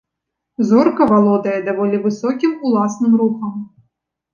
Зорка 0.69 1.03
валодае 1.11 1.59
даволі 1.69 2.03
высокім 2.09 2.59
уласным 2.67 3.13
рухам. 3.25 3.53